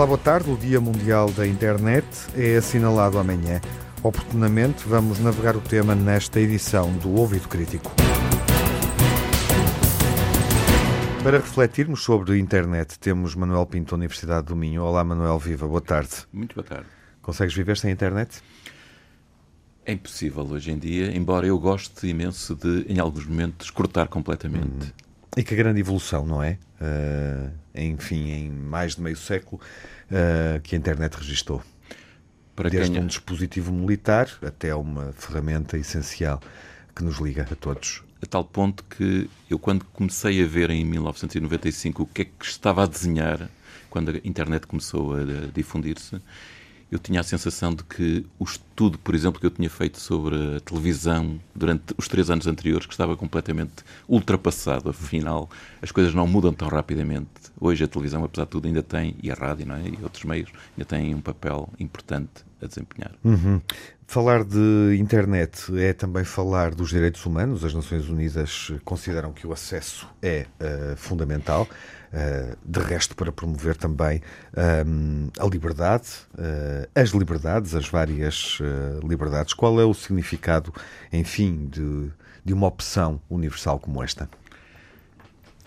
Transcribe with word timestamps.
Olá, 0.00 0.06
boa 0.06 0.18
tarde. 0.18 0.50
O 0.50 0.56
Dia 0.56 0.80
Mundial 0.80 1.30
da 1.30 1.46
Internet 1.46 2.06
é 2.34 2.56
assinalado 2.56 3.18
amanhã. 3.18 3.60
Oportunamente, 4.02 4.88
vamos 4.88 5.20
navegar 5.20 5.54
o 5.54 5.60
tema 5.60 5.94
nesta 5.94 6.40
edição 6.40 6.90
do 6.90 7.10
Ouvido 7.16 7.46
Crítico. 7.46 7.92
Para 11.22 11.36
refletirmos 11.36 12.02
sobre 12.02 12.32
a 12.32 12.38
internet, 12.38 12.98
temos 12.98 13.34
Manuel 13.34 13.66
Pinto, 13.66 13.94
Universidade 13.94 14.46
do 14.46 14.56
Minho. 14.56 14.82
Olá, 14.82 15.04
Manuel 15.04 15.38
Viva, 15.38 15.68
boa 15.68 15.82
tarde. 15.82 16.26
Muito 16.32 16.54
boa 16.54 16.66
tarde. 16.66 16.86
Consegues 17.20 17.54
viver 17.54 17.76
sem 17.76 17.92
internet? 17.92 18.42
É 19.84 19.92
impossível 19.92 20.46
hoje 20.46 20.70
em 20.70 20.78
dia, 20.78 21.14
embora 21.14 21.46
eu 21.46 21.58
goste 21.58 22.06
imenso 22.06 22.54
de, 22.54 22.86
em 22.88 22.98
alguns 22.98 23.26
momentos, 23.26 23.68
cortar 23.68 24.08
completamente. 24.08 24.66
Hum. 24.66 25.09
E 25.36 25.42
que 25.42 25.54
grande 25.54 25.80
evolução, 25.80 26.26
não 26.26 26.42
é? 26.42 26.58
Uh, 26.80 27.50
enfim, 27.74 28.30
em 28.30 28.50
mais 28.50 28.96
de 28.96 29.02
meio 29.02 29.16
século, 29.16 29.60
uh, 30.10 30.60
que 30.60 30.74
a 30.74 30.78
internet 30.78 31.14
registou. 31.14 31.62
Para 32.56 32.68
Desde 32.68 32.92
quem... 32.92 33.02
um 33.02 33.06
dispositivo 33.06 33.72
militar 33.72 34.28
até 34.42 34.74
uma 34.74 35.12
ferramenta 35.12 35.78
essencial 35.78 36.40
que 36.94 37.04
nos 37.04 37.18
liga 37.18 37.46
a 37.50 37.54
todos. 37.54 38.02
A 38.22 38.26
tal 38.26 38.44
ponto 38.44 38.84
que 38.84 39.30
eu, 39.48 39.58
quando 39.58 39.84
comecei 39.86 40.42
a 40.42 40.46
ver 40.46 40.68
em 40.70 40.84
1995 40.84 42.02
o 42.02 42.06
que 42.06 42.22
é 42.22 42.24
que 42.24 42.44
estava 42.44 42.82
a 42.82 42.86
desenhar, 42.86 43.48
quando 43.88 44.10
a 44.10 44.20
internet 44.24 44.66
começou 44.66 45.14
a 45.14 45.24
difundir-se, 45.54 46.20
eu 46.90 46.98
tinha 46.98 47.20
a 47.20 47.22
sensação 47.22 47.72
de 47.72 47.84
que 47.84 48.26
o 48.38 48.44
estudo, 48.44 48.98
por 48.98 49.14
exemplo, 49.14 49.40
que 49.40 49.46
eu 49.46 49.50
tinha 49.50 49.70
feito 49.70 50.00
sobre 50.00 50.56
a 50.56 50.60
televisão 50.60 51.40
durante 51.54 51.94
os 51.96 52.08
três 52.08 52.30
anos 52.30 52.46
anteriores, 52.46 52.86
que 52.86 52.92
estava 52.92 53.16
completamente 53.16 53.84
ultrapassado. 54.08 54.90
Afinal, 54.90 55.48
as 55.80 55.92
coisas 55.92 56.12
não 56.14 56.26
mudam 56.26 56.52
tão 56.52 56.68
rapidamente. 56.68 57.28
Hoje 57.60 57.84
a 57.84 57.88
televisão, 57.88 58.24
apesar 58.24 58.44
de 58.44 58.50
tudo, 58.50 58.66
ainda 58.66 58.82
tem, 58.82 59.14
e 59.22 59.30
a 59.30 59.34
rádio 59.34 59.66
não 59.66 59.76
é? 59.76 59.88
e 59.88 59.98
outros 60.02 60.24
meios, 60.24 60.50
ainda 60.76 60.84
têm 60.84 61.14
um 61.14 61.20
papel 61.20 61.68
importante 61.78 62.49
a 62.62 62.66
desempenhar. 62.66 63.12
Uhum. 63.24 63.60
Falar 64.06 64.42
de 64.42 64.96
internet 64.98 65.72
é 65.78 65.92
também 65.92 66.24
falar 66.24 66.74
dos 66.74 66.88
direitos 66.88 67.24
humanos. 67.24 67.64
As 67.64 67.72
Nações 67.72 68.08
Unidas 68.08 68.72
consideram 68.84 69.32
que 69.32 69.46
o 69.46 69.52
acesso 69.52 70.08
é 70.20 70.46
uh, 70.60 70.96
fundamental. 70.96 71.68
Uh, 72.12 72.56
de 72.64 72.80
resto, 72.80 73.14
para 73.14 73.30
promover 73.30 73.76
também 73.76 74.20
um, 74.84 75.28
a 75.38 75.46
liberdade, 75.46 76.08
uh, 76.34 76.90
as 76.92 77.10
liberdades, 77.10 77.72
as 77.72 77.88
várias 77.88 78.58
liberdades. 79.08 79.54
Qual 79.54 79.80
é 79.80 79.84
o 79.84 79.94
significado, 79.94 80.74
enfim, 81.12 81.68
de, 81.70 82.10
de 82.44 82.52
uma 82.52 82.66
opção 82.66 83.20
universal 83.30 83.78
como 83.78 84.02
esta? 84.02 84.28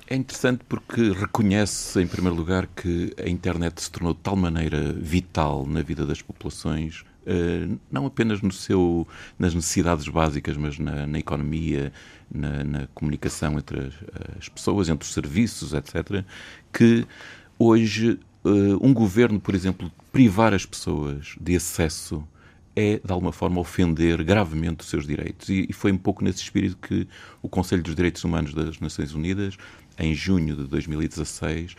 É 0.08 0.16
interessante 0.16 0.64
porque 0.68 1.12
reconhece, 1.12 2.02
em 2.02 2.08
primeiro 2.08 2.36
lugar, 2.36 2.68
que 2.68 3.14
a 3.18 3.30
internet 3.30 3.82
se 3.82 3.90
tornou 3.90 4.14
de 4.14 4.20
tal 4.20 4.36
maneira 4.36 4.92
vital 4.94 5.66
na 5.66 5.82
vida 5.82 6.06
das 6.06 6.22
populações, 6.22 7.06
eh, 7.26 7.68
não 7.90 8.06
apenas 8.06 8.42
no 8.42 8.52
seu, 8.52 9.08
nas 9.40 9.56
necessidades 9.56 10.08
básicas, 10.10 10.58
mas 10.58 10.78
na, 10.78 11.08
na 11.08 11.20
economia, 11.20 11.94
na, 12.30 12.64
na, 12.66 12.88
comunicação 12.88 13.58
entre 13.58 13.80
as, 13.80 13.94
as, 14.40 14.50
pessoas, 14.50 14.90
entre 14.90 15.08
os 15.08 15.14
serviços, 15.14 15.74
etc., 15.74 16.26
que 16.72 17.08
hoje 17.58 18.20
eh, 18.44 18.50
um 18.82 18.94
governo, 18.94 19.40
por 19.40 19.56
exemplo, 19.56 19.90
privar 20.12 20.54
as 20.54 20.66
pessoas 20.66 21.36
de 21.40 21.56
acesso 21.56 22.28
é, 22.76 23.00
de 23.04 23.12
alguma 23.12 23.32
forma, 23.32 23.60
ofender 23.60 24.24
gravemente 24.24 24.82
os 24.82 24.90
seus 24.90 25.06
direitos. 25.06 25.50
E, 25.50 25.68
e, 25.70 25.74
foi 25.74 25.92
um 25.92 25.98
pouco 25.98 26.24
nesse 26.24 26.42
espírito 26.42 26.78
que 26.78 27.08
o 27.42 27.48
Conselho 27.48 27.84
dos 27.84 27.96
Direitos 27.96 28.24
Humanos 28.24 28.54
das 28.54 28.80
Nações 28.80 29.14
Unidas, 29.14 29.58
em 29.98 30.14
junho 30.14 30.56
de 30.56 30.64
2016, 30.64 31.76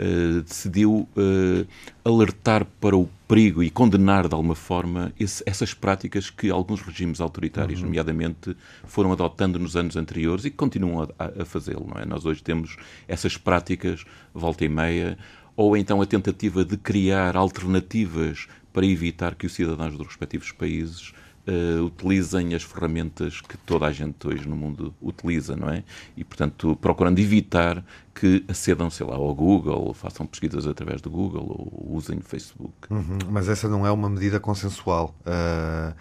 eh, 0.00 0.42
decidiu 0.46 1.08
uh, 1.16 1.66
alertar 2.04 2.64
para 2.80 2.96
o 2.96 3.08
perigo 3.26 3.64
e 3.64 3.68
condenar, 3.68 4.28
de 4.28 4.34
alguma 4.34 4.54
forma, 4.54 5.12
esse, 5.18 5.42
essas 5.44 5.74
práticas 5.74 6.30
que 6.30 6.50
alguns 6.50 6.80
regimes 6.80 7.20
autoritários, 7.20 7.80
uhum. 7.80 7.86
nomeadamente, 7.86 8.56
foram 8.84 9.10
adotando 9.10 9.58
nos 9.58 9.74
anos 9.74 9.96
anteriores 9.96 10.44
e 10.44 10.50
que 10.50 10.56
continuam 10.56 11.08
a, 11.18 11.42
a 11.42 11.44
fazê-lo. 11.44 11.88
É? 11.96 12.06
Nós 12.06 12.24
hoje 12.24 12.40
temos 12.40 12.76
essas 13.08 13.36
práticas, 13.36 14.04
volta 14.32 14.64
e 14.64 14.68
meia, 14.68 15.18
ou 15.56 15.76
então 15.76 16.00
a 16.00 16.06
tentativa 16.06 16.64
de 16.64 16.76
criar 16.76 17.36
alternativas 17.36 18.46
para 18.72 18.86
evitar 18.86 19.34
que 19.34 19.46
os 19.46 19.52
cidadãos 19.52 19.96
dos 19.96 20.06
respectivos 20.06 20.52
países 20.52 21.12
uh, 21.48 21.84
utilizem 21.84 22.54
as 22.54 22.62
ferramentas 22.62 23.40
que 23.40 23.56
toda 23.56 23.86
a 23.86 23.92
gente 23.92 24.26
hoje 24.26 24.46
no 24.46 24.54
mundo 24.54 24.94
utiliza, 25.00 25.56
não 25.56 25.70
é? 25.70 25.82
E, 26.16 26.22
portanto, 26.22 26.76
procurando 26.80 27.18
evitar 27.18 27.84
que 28.14 28.44
acedam, 28.48 28.90
sei 28.90 29.06
lá, 29.06 29.14
ao 29.14 29.34
Google, 29.34 29.86
ou 29.86 29.94
façam 29.94 30.26
pesquisas 30.26 30.66
através 30.66 31.00
do 31.00 31.10
Google, 31.10 31.46
ou 31.48 31.96
usem 31.96 32.18
o 32.18 32.22
Facebook. 32.22 32.72
Uhum, 32.90 33.18
mas 33.30 33.48
essa 33.48 33.68
não 33.68 33.86
é 33.86 33.90
uma 33.90 34.10
medida 34.10 34.38
consensual. 34.38 35.14
Uh, 35.20 35.94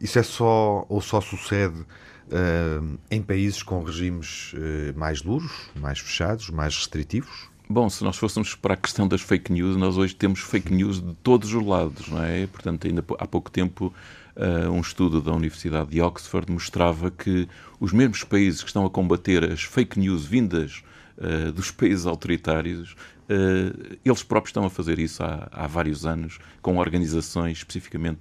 isso 0.00 0.18
é 0.18 0.22
só, 0.22 0.84
ou 0.88 1.00
só 1.00 1.20
sucede 1.20 1.80
uh, 1.80 2.98
em 3.10 3.22
países 3.22 3.62
com 3.62 3.82
regimes 3.82 4.54
mais 4.96 5.20
duros, 5.22 5.70
mais 5.76 5.98
fechados, 5.98 6.50
mais 6.50 6.74
restritivos? 6.76 7.48
Bom, 7.70 7.90
se 7.90 8.02
nós 8.02 8.16
fôssemos 8.16 8.54
para 8.54 8.72
a 8.72 8.76
questão 8.78 9.06
das 9.06 9.20
fake 9.20 9.52
news, 9.52 9.76
nós 9.76 9.98
hoje 9.98 10.14
temos 10.14 10.40
fake 10.40 10.72
news 10.72 11.02
de 11.02 11.12
todos 11.16 11.52
os 11.52 11.66
lados, 11.66 12.08
não 12.08 12.24
é? 12.24 12.46
Portanto, 12.46 12.86
ainda 12.86 13.04
há 13.18 13.26
pouco 13.26 13.50
tempo, 13.50 13.92
uh, 14.34 14.70
um 14.70 14.80
estudo 14.80 15.20
da 15.20 15.34
Universidade 15.34 15.90
de 15.90 16.00
Oxford 16.00 16.50
mostrava 16.50 17.10
que 17.10 17.46
os 17.78 17.92
mesmos 17.92 18.24
países 18.24 18.62
que 18.62 18.68
estão 18.68 18.86
a 18.86 18.90
combater 18.90 19.44
as 19.44 19.62
fake 19.64 19.98
news 19.98 20.24
vindas 20.24 20.82
uh, 21.18 21.52
dos 21.52 21.70
países 21.70 22.06
autoritários, 22.06 22.92
uh, 22.92 23.98
eles 24.04 24.22
próprios 24.22 24.50
estão 24.50 24.64
a 24.64 24.70
fazer 24.70 24.98
isso 24.98 25.22
há, 25.22 25.48
há 25.50 25.66
vários 25.66 26.06
anos, 26.06 26.38
com 26.62 26.78
organizações 26.78 27.58
especificamente 27.58 28.18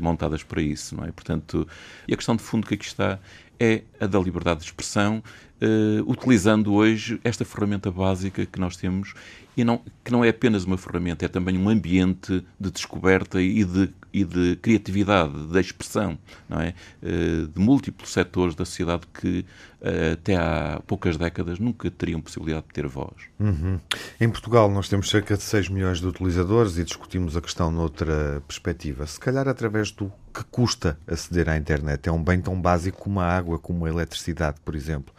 montadas 0.00 0.42
para 0.42 0.62
isso, 0.62 0.96
não 0.96 1.04
é? 1.04 1.12
Portanto, 1.12 1.66
e 2.06 2.14
a 2.14 2.16
questão 2.16 2.36
de 2.36 2.42
fundo 2.42 2.66
que 2.66 2.74
aqui 2.74 2.84
está 2.84 3.18
é 3.58 3.82
a 4.00 4.06
da 4.06 4.18
liberdade 4.18 4.60
de 4.60 4.66
expressão, 4.66 5.22
uh, 5.60 6.10
utilizando 6.10 6.72
hoje 6.72 7.20
esta 7.24 7.44
ferramenta 7.44 7.90
básica 7.90 8.44
que 8.46 8.60
nós 8.60 8.76
temos 8.76 9.14
e 9.56 9.64
não, 9.64 9.80
que 10.04 10.12
não 10.12 10.24
é 10.24 10.28
apenas 10.28 10.64
uma 10.64 10.76
ferramenta, 10.76 11.24
é 11.24 11.28
também 11.28 11.56
um 11.56 11.68
ambiente 11.68 12.44
de 12.58 12.70
descoberta 12.70 13.40
e 13.40 13.64
de, 13.64 13.92
e 14.14 14.24
de 14.24 14.56
criatividade, 14.62 15.34
de 15.48 15.60
expressão, 15.60 16.16
não 16.48 16.60
é? 16.60 16.72
Uh, 17.02 17.48
de 17.48 17.60
múltiplos 17.60 18.12
setores 18.12 18.54
da 18.54 18.64
sociedade 18.64 19.02
que 19.12 19.44
uh, 19.80 20.12
até 20.12 20.36
há 20.36 20.80
poucas 20.86 21.16
décadas 21.16 21.58
nunca 21.58 21.90
teriam 21.90 22.20
possibilidade 22.20 22.66
de 22.68 22.72
ter 22.72 22.86
voz. 22.86 23.24
Uhum. 23.40 23.80
Em 24.20 24.28
Portugal 24.30 24.70
nós 24.70 24.88
temos 24.88 25.10
cerca 25.10 25.36
de 25.36 25.42
6 25.42 25.68
milhões 25.68 26.00
de 26.00 26.06
utilizadores 26.06 26.78
e 26.78 26.84
discutimos 26.84 27.36
a 27.36 27.40
questão 27.40 27.72
noutra 27.72 28.40
perspectiva. 28.46 29.04
Se 29.04 29.18
calhar 29.18 29.48
através 29.48 29.90
do 29.90 30.12
que 30.32 30.44
custa 30.44 30.98
aceder 31.06 31.48
à 31.48 31.56
internet. 31.56 32.08
É 32.08 32.12
um 32.12 32.22
bem 32.22 32.40
tão 32.40 32.60
básico 32.60 32.98
como 32.98 33.20
a 33.20 33.24
água, 33.24 33.58
como 33.58 33.86
a 33.86 33.88
eletricidade, 33.88 34.56
por 34.64 34.74
exemplo. 34.74 35.14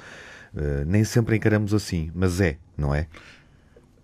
Uh, 0.54 0.86
nem 0.86 1.04
sempre 1.04 1.38
encaramos 1.38 1.74
assim, 1.74 2.12
mas 2.14 2.42
é, 2.42 2.58
não 2.78 2.94
é? 2.94 3.08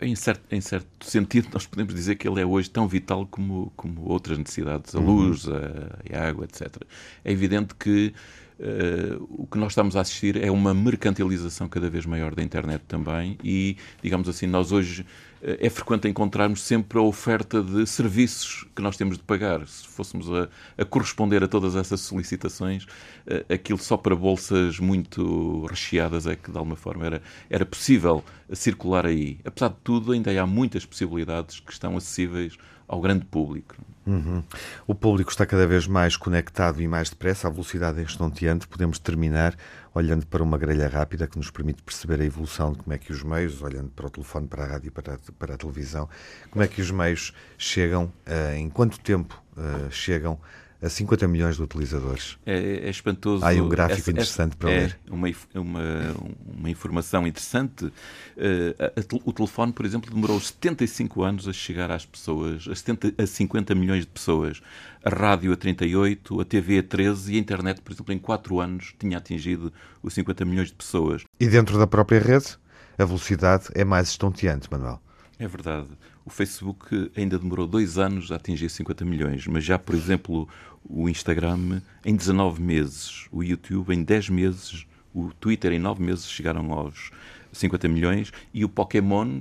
Em 0.02 0.16
certo, 0.16 0.42
em 0.52 0.60
certo 0.60 1.06
sentido, 1.06 1.50
nós 1.54 1.68
podemos 1.68 1.94
dizer 1.94 2.16
que 2.16 2.28
ele 2.28 2.42
é 2.42 2.46
hoje 2.46 2.70
tão 2.70 2.88
vital 2.88 3.28
como, 3.28 3.72
como 3.76 4.10
outras 4.10 4.38
necessidades, 4.38 4.96
a 4.96 5.00
uhum. 5.00 5.06
luz, 5.06 5.48
a, 5.48 6.18
a, 6.18 6.28
água, 6.28 6.46
etc. 6.46 6.76
É 7.24 7.32
evidente 7.32 7.76
que 7.76 8.12
uh, 8.60 9.24
o 9.30 9.46
que 9.46 9.60
nós 9.60 9.74
estamos 9.74 9.96
a 9.96 10.02
assistir 10.02 10.44
é 10.44 10.50
uma 10.50 10.74
mercantilização 10.74 11.70
cada 11.70 11.88
vez 11.88 12.06
maior 12.06 12.34
da 12.34 12.42
internet 12.42 12.82
também 12.88 13.38
e, 13.44 13.78
digamos 14.02 14.28
assim, 14.28 14.48
nós 14.48 14.72
hoje 14.72 15.06
é 15.44 15.70
frequente 15.70 16.08
encontrarmos 16.08 16.62
sempre 16.62 17.00
a 17.00 17.02
oferta 17.02 17.62
de 17.62 17.86
serviços 17.86 18.66
que 18.76 18.82
nós 18.82 18.96
temos 18.96 19.18
de 19.18 19.24
pagar. 19.24 19.68
Se 19.68 19.88
fôssemos 19.88 20.32
a, 20.32 20.48
a 20.78 20.86
corresponder 20.86 21.44
a 21.44 21.48
todas 21.48 21.76
essas 21.76 22.02
solicitações, 22.02 22.86
eh, 23.26 23.46
aquilo 23.54 23.80
só 23.80 23.98
para 23.98 24.16
bolsas 24.16 24.80
muito 24.80 25.66
recheadas 25.66 26.28
é 26.28 26.36
que, 26.36 26.52
de 26.52 26.58
alguma 26.58 26.76
forma, 26.76 27.06
era, 27.06 27.22
era 27.50 27.66
possível 27.66 28.24
circular 28.54 29.06
aí. 29.06 29.40
Apesar 29.44 29.70
de 29.70 29.78
tudo, 29.84 30.12
ainda 30.12 30.32
há 30.40 30.46
muitas 30.46 30.86
possibilidades 30.86 31.60
que 31.60 31.72
estão 31.72 31.98
acessíveis 31.98 32.58
ao 32.92 33.00
grande 33.00 33.24
público. 33.24 33.74
Uhum. 34.06 34.44
O 34.86 34.94
público 34.94 35.32
está 35.32 35.46
cada 35.46 35.66
vez 35.66 35.88
mais 35.88 36.18
conectado 36.18 36.82
e 36.82 36.88
mais 36.88 37.10
depressa, 37.10 37.48
a 37.48 37.52
velocidade 37.52 38.02
é 38.02 38.04
estonteante. 38.04 38.68
Podemos 38.68 39.00
terminar 39.00 39.56
olhando 39.94 40.26
para 40.28 40.44
uma 40.44 40.58
grelha 40.58 40.90
rápida 40.90 41.26
que 41.26 41.38
nos 41.38 41.50
permite 41.50 41.82
perceber 41.82 42.20
a 42.20 42.26
evolução 42.26 42.74
de 42.74 42.80
como 42.80 42.94
é 42.94 42.98
que 42.98 43.14
os 43.14 43.24
meios, 43.24 43.62
olhando 43.62 43.90
para 43.92 44.08
o 44.08 44.10
telefone, 44.10 44.48
para 44.48 44.64
a 44.66 44.68
rádio 44.68 44.88
e 44.90 44.92
para 44.92 45.14
a, 45.14 45.18
para 45.40 45.54
a 45.54 45.58
televisão, 45.58 46.10
como 46.50 46.64
é 46.64 46.68
que 46.68 46.82
os 46.82 46.92
meios 46.92 47.34
chegam, 47.58 48.12
uh, 48.28 48.56
em 48.56 48.70
quanto 48.70 49.00
tempo 49.00 49.42
uh, 49.56 49.90
chegam 49.90 50.38
a 50.82 50.90
50 50.90 51.28
milhões 51.28 51.58
de 51.58 51.62
utilizadores. 51.62 52.38
É, 52.46 52.88
é 52.88 52.90
espantoso. 52.90 53.46
Há 53.46 53.50
aí 53.50 53.62
um 53.62 53.70
gráfico 53.70 54.00
essa, 54.00 54.12
interessante 54.12 54.56
para 54.56 54.72
é 54.72 54.80
ler. 54.80 55.00
Uma, 55.10 55.28
uma, 55.54 56.16
uma 56.58 56.70
informação 56.70 57.28
interessante. 57.28 57.86
Uh, 57.86 59.22
o 59.24 59.32
telefone, 59.32 59.72
por 59.72 59.86
exemplo, 59.86 60.12
demorou 60.12 60.40
75 60.40 61.24
anos 61.24 61.48
a 61.48 61.54
chegar 61.54 61.92
às 61.92 62.06
pessoas, 62.06 62.68
a, 62.68 62.76
70, 62.76 63.14
a 63.22 63.28
50 63.28 63.76
milhões 63.76 64.02
de 64.02 64.08
pessoas. 64.08 64.62
A 65.04 65.10
rádio 65.10 65.54
a 65.54 65.56
38, 65.56 66.42
a 66.42 66.46
TV 66.46 66.80
a 66.80 66.84
13 66.84 67.34
e 67.34 67.38
a 67.38 67.40
internet, 67.40 67.82
por 67.82 67.92
exemplo, 67.92 68.14
em 68.14 68.20
4 68.20 68.60
anos 68.60 68.96
tinha 68.98 69.18
atingido 69.18 69.72
os 70.02 70.14
50 70.14 70.46
milhões 70.46 70.70
de 70.70 70.76
pessoas. 70.76 71.24
E 71.40 71.48
dentro 71.48 71.78
da 71.78 71.86
própria 71.86 72.20
rede, 72.20 72.58
a 72.98 73.06
velocidade 73.06 73.66
é 73.74 73.86
mais 73.86 74.10
estonteante, 74.10 74.68
Manuel. 74.72 75.02
É 75.42 75.48
verdade. 75.48 75.88
o 76.24 76.30
Facebook 76.30 77.12
ainda 77.18 77.40
demorou 77.40 77.66
dois 77.66 77.98
anos 77.98 78.32
a 78.32 78.36
atingir 78.36 78.70
50 78.70 79.04
milhões, 79.04 79.48
mas 79.48 79.64
já, 79.64 79.80
por 79.80 79.96
exemplo, 79.96 80.48
o 80.88 81.10
Instagram 81.10 81.82
em 82.06 82.16
19 82.16 82.62
meses, 82.62 83.26
o 83.32 83.42
YouTube 83.42 83.92
em 83.92 84.04
10 84.04 84.30
meses, 84.30 84.86
o 85.12 85.32
Twitter 85.40 85.72
em 85.74 85.80
9 85.80 86.04
meses 86.04 86.30
chegaram 86.30 86.72
aos 86.72 87.10
50 87.52 87.88
milhões 87.88 88.32
e 88.54 88.64
o 88.64 88.70
Pokémon, 88.70 89.40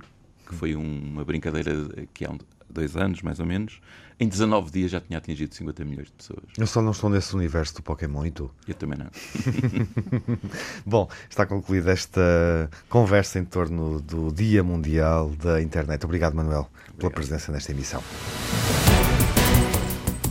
que 0.51 0.57
foi 0.57 0.75
uma 0.75 1.25
brincadeira 1.25 1.73
que 2.13 2.25
há 2.25 2.35
dois 2.69 2.97
anos, 2.97 3.23
mais 3.23 3.39
ou 3.39 3.47
menos, 3.47 3.81
em 4.19 4.29
19 4.29 4.71
dias 4.71 4.91
já 4.91 5.01
tinha 5.01 5.19
atingido 5.19 5.55
50 5.55 5.85
milhões 5.85 6.09
de 6.09 6.13
pessoas. 6.13 6.43
Eu 6.59 6.67
só 6.67 6.83
não 6.83 6.91
estou 6.91 7.09
nesse 7.09 7.35
universo 7.35 7.77
do 7.77 7.83
Pokémon 7.83 8.27
e 8.27 8.31
tu? 8.33 8.51
Eu 8.67 8.75
também 8.75 8.99
não. 8.99 9.07
Bom, 10.85 11.09
está 11.29 11.47
concluída 11.47 11.93
esta 11.93 12.69
conversa 12.89 13.39
em 13.39 13.45
torno 13.45 14.01
do 14.01 14.33
Dia 14.33 14.63
Mundial 14.63 15.31
da 15.31 15.63
Internet. 15.63 16.05
Obrigado, 16.05 16.35
Manuel, 16.35 16.69
Obrigado. 16.71 16.99
pela 16.99 17.11
presença 17.13 17.53
nesta 17.53 17.71
emissão. 17.71 18.03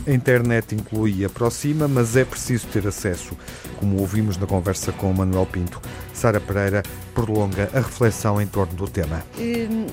A 0.06 0.12
internet 0.12 0.74
inclui 0.74 1.16
e 1.18 1.24
aproxima, 1.24 1.86
mas 1.86 2.16
é 2.16 2.24
preciso 2.24 2.66
ter 2.68 2.86
acesso. 2.86 3.36
Como 3.76 3.98
ouvimos 4.00 4.36
na 4.36 4.46
conversa 4.46 4.92
com 4.92 5.10
o 5.10 5.14
Manuel 5.14 5.46
Pinto, 5.46 5.80
Sara 6.14 6.40
Pereira 6.40 6.82
prolonga 7.14 7.68
a 7.72 7.80
reflexão 7.80 8.40
em 8.40 8.46
torno 8.46 8.74
do 8.74 8.88
tema. 8.88 9.22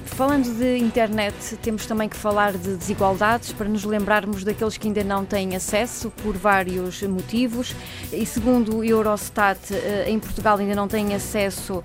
Falando 0.06 0.54
de 0.58 0.78
internet, 0.78 1.58
temos 1.62 1.86
também 1.86 2.08
que 2.08 2.16
falar 2.16 2.54
de 2.54 2.76
desigualdades 2.76 3.52
para 3.52 3.68
nos 3.68 3.84
lembrarmos 3.84 4.44
daqueles 4.44 4.78
que 4.78 4.88
ainda 4.88 5.04
não 5.04 5.26
têm 5.26 5.56
acesso 5.56 6.12
por 6.24 6.36
vários 6.38 7.02
motivos. 7.04 7.76
E 8.12 8.26
segundo 8.26 8.78
o 8.78 8.84
Eurostat, 8.84 9.60
eh, 9.72 10.06
em 10.08 10.20
Portugal 10.20 10.58
ainda 10.58 10.76
não 10.76 10.88
têm 10.88 11.16
acesso 11.16 11.84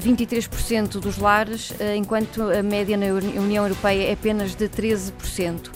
23% 0.00 0.96
eh, 0.96 1.00
dos 1.00 1.18
lares, 1.18 1.72
eh, 1.78 1.96
enquanto 1.96 2.42
a 2.42 2.62
média 2.62 2.96
na 2.96 3.06
União 3.06 3.64
Europeia 3.64 4.08
é 4.08 4.12
apenas 4.12 4.54
de 4.54 4.68
13%. 4.68 5.70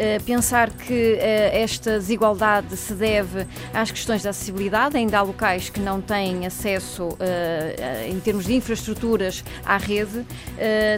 Eh, 0.00 0.20
pensar 0.24 0.70
que 0.70 1.18
eh, 1.18 1.60
esta 1.60 1.98
desigualdade 1.98 2.76
se 2.76 2.94
deve 2.94 3.44
às 3.74 3.90
questões 3.90 4.22
da 4.22 4.30
acessibilidade, 4.30 4.96
ainda 4.96 5.18
há 5.18 5.22
locais 5.22 5.70
que 5.70 5.80
não 5.80 6.00
têm 6.00 6.46
acesso 6.46 7.16
eh, 7.18 8.06
em 8.08 8.20
termos 8.20 8.44
de 8.44 8.54
infraestruturas 8.54 9.42
à 9.64 9.76
rede, 9.76 10.24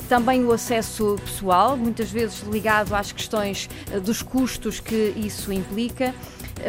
também 0.08 0.44
o 0.44 0.52
acesso 0.52 1.16
pessoal, 1.24 1.76
muitas 1.76 2.10
vezes 2.10 2.40
ligado 2.40 2.94
às 2.94 3.10
questões 3.10 3.70
dos 4.04 4.22
custos 4.22 4.80
que 4.80 5.14
isso 5.16 5.50
implica 5.50 6.14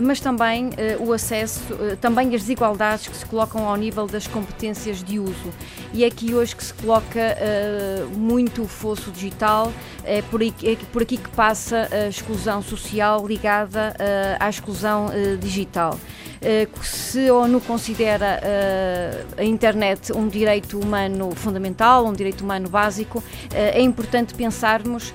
mas 0.03 0.19
também 0.19 0.67
uh, 0.67 1.05
o 1.05 1.13
acesso, 1.13 1.61
uh, 1.73 1.97
também 1.97 2.27
as 2.35 2.41
desigualdades 2.41 3.07
que 3.07 3.15
se 3.15 3.25
colocam 3.25 3.67
ao 3.67 3.75
nível 3.75 4.07
das 4.07 4.27
competências 4.27 5.03
de 5.03 5.19
uso. 5.19 5.53
E 5.93 6.03
é 6.03 6.07
aqui 6.07 6.33
hoje 6.33 6.55
que 6.55 6.63
se 6.63 6.73
coloca 6.73 7.19
uh, 7.19 8.17
muito 8.17 8.61
o 8.63 8.67
fosso 8.67 9.11
digital, 9.11 9.73
é 10.03 10.21
por, 10.21 10.41
é 10.41 10.75
por 10.91 11.01
aqui 11.01 11.17
que 11.17 11.29
passa 11.29 11.87
a 11.91 12.07
exclusão 12.07 12.61
social 12.61 13.25
ligada 13.25 13.95
à 14.39 14.49
exclusão 14.49 15.07
digital. 15.39 15.97
Eh, 16.43 16.67
se 16.81 17.27
a 17.27 17.35
ONU 17.35 17.61
considera 17.61 18.39
eh, 18.41 19.25
a 19.37 19.43
internet 19.43 20.11
um 20.11 20.27
direito 20.27 20.79
humano 20.79 21.29
fundamental, 21.35 22.07
um 22.07 22.13
direito 22.13 22.41
humano 22.41 22.67
básico, 22.67 23.23
eh, 23.53 23.77
é 23.77 23.81
importante 23.81 24.33
pensarmos 24.33 25.13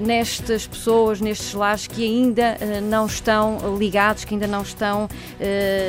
nestas 0.00 0.66
pessoas, 0.66 1.20
nestes 1.20 1.54
lares 1.54 1.86
que 1.86 2.04
ainda 2.04 2.58
não 2.82 3.06
estão 3.06 3.76
ligados, 3.78 4.24
que 4.24 4.34
ainda 4.34 4.46
não 4.46 4.62
estão 4.62 5.08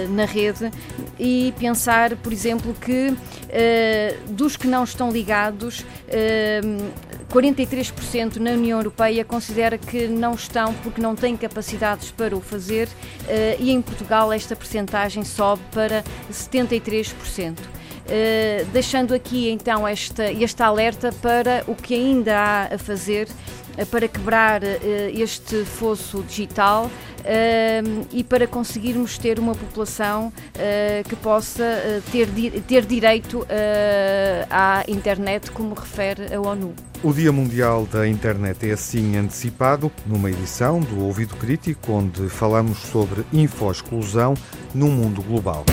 na 0.09 0.25
rede 0.25 0.69
e 1.17 1.53
pensar, 1.57 2.15
por 2.17 2.33
exemplo, 2.33 2.73
que 2.73 3.15
dos 4.29 4.55
que 4.55 4.67
não 4.67 4.83
estão 4.83 5.11
ligados, 5.11 5.85
43% 7.29 8.37
na 8.37 8.51
União 8.51 8.79
Europeia 8.79 9.25
considera 9.25 9.77
que 9.77 10.07
não 10.07 10.33
estão 10.33 10.73
porque 10.75 11.01
não 11.01 11.15
têm 11.15 11.35
capacidades 11.35 12.11
para 12.11 12.35
o 12.35 12.41
fazer 12.41 12.87
e 13.59 13.71
em 13.71 13.81
Portugal 13.81 14.31
esta 14.31 14.55
percentagem 14.55 15.23
sobe 15.23 15.61
para 15.71 16.03
73%. 16.31 17.57
Uh, 18.05 18.65
deixando 18.73 19.13
aqui 19.13 19.49
então 19.49 19.87
esta, 19.87 20.31
este 20.31 20.61
alerta 20.63 21.13
para 21.21 21.63
o 21.67 21.75
que 21.75 21.93
ainda 21.93 22.37
há 22.37 22.75
a 22.75 22.77
fazer 22.77 23.27
uh, 23.77 23.85
para 23.85 24.07
quebrar 24.07 24.61
uh, 24.63 24.67
este 25.13 25.63
fosso 25.63 26.23
digital 26.23 26.89
e 28.11 28.23
para 28.23 28.47
conseguirmos 28.47 29.15
ter 29.19 29.37
uma 29.37 29.53
população 29.53 30.33
que 31.07 31.15
possa 31.17 32.01
ter, 32.11 32.27
ter 32.67 32.83
direito 32.83 33.45
à 34.49 34.83
internet, 34.87 35.51
como 35.51 35.75
refere 35.75 36.33
a 36.33 36.41
ONU. 36.41 36.73
O 37.03 37.13
Dia 37.13 37.31
Mundial 37.31 37.85
da 37.85 38.07
Internet 38.07 38.67
é 38.67 38.73
assim 38.73 39.17
antecipado 39.17 39.91
numa 40.03 40.31
edição 40.31 40.79
do 40.79 41.03
Ouvido 41.03 41.35
Crítico, 41.35 41.91
onde 41.91 42.27
falamos 42.27 42.79
sobre 42.79 43.23
info-exclusão 43.31 44.33
no 44.73 44.87
mundo 44.87 45.21
global. 45.21 45.63